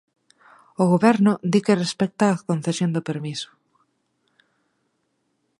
[0.83, 3.49] O goberno di que respecta a concesión do permiso.